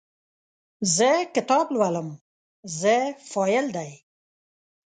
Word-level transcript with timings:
زه 0.95 1.09
کتاب 1.35 1.65
لولم– 1.75 2.09
"زه" 2.79 2.95
فاعل 3.31 3.65
دی. 3.75 3.91